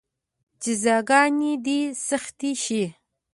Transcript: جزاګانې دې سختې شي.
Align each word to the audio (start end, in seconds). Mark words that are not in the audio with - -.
جزاګانې 0.61 1.53
دې 1.65 1.79
سختې 2.07 2.51
شي. 2.63 2.83